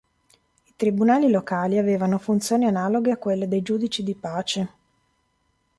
I 0.65 0.73
tribunali 0.75 1.29
locali 1.29 1.77
avevano 1.77 2.17
funzioni 2.17 2.65
analoghe 2.65 3.11
a 3.11 3.17
quelle 3.17 3.47
dei 3.47 3.61
giudici 3.61 4.01
di 4.01 4.15
pace. 4.15 4.69